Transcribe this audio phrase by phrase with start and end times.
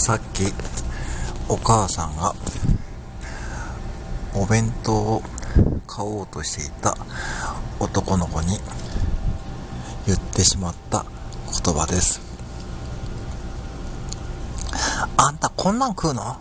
[0.00, 0.44] さっき
[1.46, 2.34] お母さんが
[4.34, 5.22] お弁当を
[5.86, 6.96] 買おうとしていた
[7.78, 8.58] 男の子に
[10.06, 11.04] 言ってしまった
[11.64, 12.18] 言葉です。
[15.18, 16.38] あんたこんなん食うの？